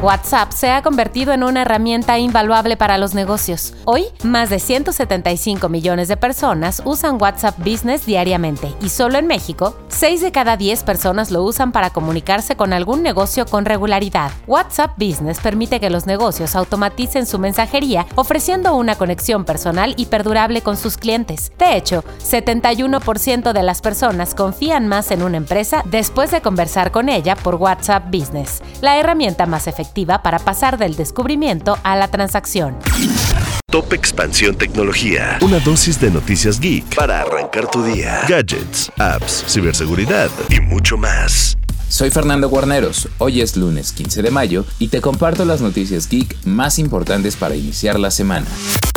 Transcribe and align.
WhatsApp 0.00 0.52
se 0.52 0.70
ha 0.70 0.80
convertido 0.82 1.32
en 1.32 1.42
una 1.42 1.62
herramienta 1.62 2.20
invaluable 2.20 2.76
para 2.76 2.98
los 2.98 3.14
negocios. 3.14 3.74
Hoy, 3.84 4.04
más 4.22 4.48
de 4.48 4.60
175 4.60 5.68
millones 5.68 6.06
de 6.06 6.16
personas 6.16 6.80
usan 6.84 7.20
WhatsApp 7.20 7.58
Business 7.58 8.06
diariamente 8.06 8.72
y 8.80 8.90
solo 8.90 9.18
en 9.18 9.26
México, 9.26 9.76
6 9.88 10.20
de 10.20 10.30
cada 10.30 10.56
10 10.56 10.84
personas 10.84 11.32
lo 11.32 11.42
usan 11.42 11.72
para 11.72 11.90
comunicarse 11.90 12.54
con 12.54 12.72
algún 12.72 13.02
negocio 13.02 13.44
con 13.44 13.64
regularidad. 13.64 14.30
WhatsApp 14.46 14.92
Business 14.96 15.40
permite 15.40 15.80
que 15.80 15.90
los 15.90 16.06
negocios 16.06 16.54
automaticen 16.54 17.26
su 17.26 17.40
mensajería 17.40 18.06
ofreciendo 18.14 18.76
una 18.76 18.94
conexión 18.94 19.44
personal 19.44 19.94
y 19.96 20.06
perdurable 20.06 20.62
con 20.62 20.76
sus 20.76 20.96
clientes. 20.96 21.50
De 21.58 21.76
hecho, 21.76 22.04
71% 22.22 23.52
de 23.52 23.62
las 23.64 23.80
personas 23.80 24.36
confían 24.36 24.86
más 24.86 25.10
en 25.10 25.24
una 25.24 25.38
empresa 25.38 25.82
después 25.86 26.30
de 26.30 26.40
conversar 26.40 26.92
con 26.92 27.08
ella 27.08 27.34
por 27.34 27.56
WhatsApp 27.56 28.04
Business, 28.12 28.62
la 28.80 28.96
herramienta 28.96 29.46
más 29.46 29.66
efectiva 29.66 29.87
para 30.22 30.38
pasar 30.38 30.78
del 30.78 30.96
descubrimiento 30.96 31.78
a 31.82 31.96
la 31.96 32.08
transacción. 32.08 32.76
Top 33.70 33.92
Expansión 33.92 34.56
Tecnología. 34.56 35.38
Una 35.42 35.58
dosis 35.58 36.00
de 36.00 36.10
noticias 36.10 36.58
geek 36.58 36.94
para 36.94 37.20
arrancar 37.20 37.66
tu 37.70 37.82
día. 37.82 38.22
Gadgets, 38.28 38.90
apps, 38.98 39.44
ciberseguridad 39.46 40.30
y 40.48 40.60
mucho 40.60 40.96
más. 40.96 41.56
Soy 41.88 42.10
Fernando 42.10 42.50
Guarneros, 42.50 43.08
hoy 43.16 43.40
es 43.40 43.56
lunes 43.56 43.92
15 43.92 44.20
de 44.20 44.30
mayo 44.30 44.66
y 44.78 44.88
te 44.88 45.00
comparto 45.00 45.46
las 45.46 45.62
noticias 45.62 46.06
geek 46.06 46.36
más 46.44 46.78
importantes 46.78 47.34
para 47.34 47.56
iniciar 47.56 47.98
la 47.98 48.10
semana. 48.10 48.46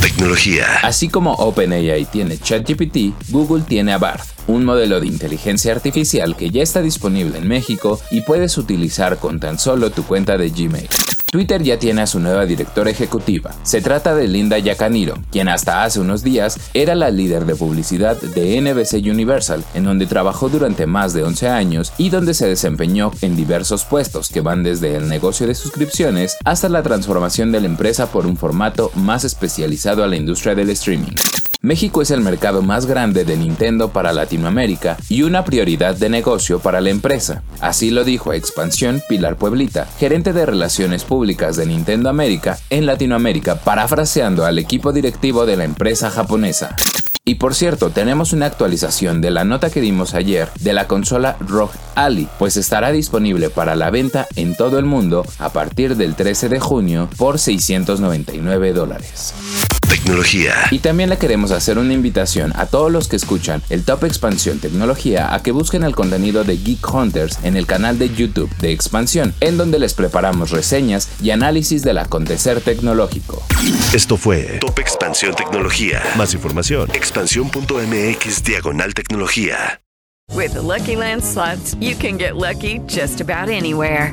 Tecnología. 0.00 0.64
Así 0.82 1.10
como 1.10 1.34
OpenAI 1.34 2.06
tiene 2.06 2.38
ChatGPT, 2.38 3.30
Google 3.30 3.64
tiene 3.68 3.92
a 3.92 3.98
Bard, 3.98 4.22
un 4.46 4.64
modelo 4.64 5.00
de 5.00 5.06
inteligencia 5.06 5.72
artificial 5.72 6.34
que 6.34 6.48
ya 6.48 6.62
está 6.62 6.80
disponible 6.80 7.36
en 7.36 7.46
México 7.46 8.00
y 8.10 8.22
puedes 8.22 8.56
utilizar 8.56 9.18
con 9.18 9.38
tan 9.38 9.58
solo 9.58 9.90
tu 9.90 10.04
cuenta 10.04 10.38
de 10.38 10.48
Gmail. 10.48 10.88
Twitter 11.30 11.62
ya 11.62 11.78
tiene 11.78 12.02
a 12.02 12.06
su 12.06 12.20
nueva 12.20 12.46
directora 12.46 12.90
ejecutiva. 12.90 13.54
Se 13.62 13.82
trata 13.82 14.14
de 14.14 14.28
Linda 14.28 14.58
Yacaniro, 14.58 15.14
quien 15.30 15.48
hasta 15.48 15.84
hace 15.84 16.00
unos 16.00 16.22
días 16.22 16.58
era 16.72 16.94
la 16.94 17.10
líder 17.10 17.44
de 17.44 17.54
publicidad 17.54 18.16
de 18.16 18.60
NBC 18.60 19.06
Universal, 19.10 19.62
en 19.74 19.84
donde 19.84 20.06
trabajó 20.06 20.48
durante 20.48 20.86
más 20.86 21.12
de 21.12 21.24
11 21.24 21.48
años 21.48 21.92
y 21.98 22.08
donde 22.08 22.32
se 22.32 22.48
desempeñó 22.48 23.10
en 23.20 23.36
diversos 23.36 23.84
puestos 23.84 24.30
que 24.30 24.40
van 24.40 24.62
desde 24.62 24.96
el 24.96 25.08
negocio 25.08 25.46
de 25.46 25.54
suscripciones 25.54 26.36
hasta 26.44 26.68
la 26.68 26.82
transformación 26.82 27.52
de 27.52 27.60
la 27.60 27.66
empresa 27.66 28.10
por 28.10 28.26
un 28.26 28.36
formato 28.36 28.90
más 28.94 29.24
especializado 29.24 30.02
a 30.02 30.06
la 30.06 30.16
industria 30.16 30.54
del 30.54 30.70
streaming. 30.70 31.14
México 31.60 32.02
es 32.02 32.12
el 32.12 32.20
mercado 32.20 32.62
más 32.62 32.86
grande 32.86 33.24
de 33.24 33.36
Nintendo 33.36 33.88
para 33.88 34.12
Latinoamérica 34.12 34.96
y 35.08 35.22
una 35.22 35.44
prioridad 35.44 35.96
de 35.96 36.08
negocio 36.08 36.60
para 36.60 36.80
la 36.80 36.90
empresa. 36.90 37.42
Así 37.60 37.90
lo 37.90 38.04
dijo 38.04 38.30
a 38.30 38.36
Expansión 38.36 39.02
Pilar 39.08 39.34
Pueblita, 39.34 39.86
gerente 39.98 40.32
de 40.32 40.46
Relaciones 40.46 41.02
Públicas 41.02 41.56
de 41.56 41.66
Nintendo 41.66 42.10
América 42.10 42.60
en 42.70 42.86
Latinoamérica, 42.86 43.56
parafraseando 43.56 44.44
al 44.44 44.60
equipo 44.60 44.92
directivo 44.92 45.46
de 45.46 45.56
la 45.56 45.64
empresa 45.64 46.10
japonesa. 46.10 46.76
Y 47.24 47.34
por 47.34 47.56
cierto, 47.56 47.90
tenemos 47.90 48.32
una 48.32 48.46
actualización 48.46 49.20
de 49.20 49.32
la 49.32 49.42
nota 49.42 49.68
que 49.68 49.80
dimos 49.80 50.14
ayer 50.14 50.48
de 50.60 50.72
la 50.72 50.86
consola 50.86 51.36
ROG 51.40 51.72
Ally, 51.96 52.28
pues 52.38 52.56
estará 52.56 52.92
disponible 52.92 53.50
para 53.50 53.74
la 53.74 53.90
venta 53.90 54.28
en 54.36 54.54
todo 54.56 54.78
el 54.78 54.84
mundo 54.84 55.26
a 55.40 55.48
partir 55.48 55.96
del 55.96 56.14
13 56.14 56.50
de 56.50 56.60
junio 56.60 57.08
por 57.18 57.40
699 57.40 58.72
dólares 58.72 59.34
tecnología. 59.88 60.54
Y 60.70 60.78
también 60.78 61.10
le 61.10 61.18
queremos 61.18 61.50
hacer 61.50 61.78
una 61.78 61.92
invitación 61.92 62.52
a 62.56 62.66
todos 62.66 62.92
los 62.92 63.08
que 63.08 63.16
escuchan 63.16 63.62
el 63.70 63.84
Top 63.84 64.04
Expansión 64.04 64.58
Tecnología 64.58 65.34
a 65.34 65.42
que 65.42 65.50
busquen 65.50 65.82
el 65.82 65.94
contenido 65.94 66.44
de 66.44 66.56
Geek 66.56 66.94
Hunters 66.94 67.38
en 67.42 67.56
el 67.56 67.66
canal 67.66 67.98
de 67.98 68.14
YouTube 68.14 68.54
de 68.58 68.72
Expansión, 68.72 69.34
en 69.40 69.56
donde 69.56 69.78
les 69.78 69.94
preparamos 69.94 70.50
reseñas 70.50 71.08
y 71.22 71.30
análisis 71.30 71.82
del 71.82 71.98
acontecer 71.98 72.60
tecnológico. 72.60 73.42
Esto 73.92 74.16
fue 74.16 74.58
Top 74.60 74.78
Expansión 74.78 75.34
Tecnología. 75.34 76.02
Más 76.16 76.34
información, 76.34 76.88
expansión.mx 76.92 78.44
diagonal 78.44 78.94
tecnología. 78.94 79.80
With 80.34 80.54
Lucky 80.56 80.94
Land 80.94 81.24
slots, 81.24 81.74
you 81.80 81.96
can 81.96 82.18
get 82.18 82.36
lucky 82.36 82.80
just 82.86 83.20
about 83.20 83.48
anywhere. 83.48 84.12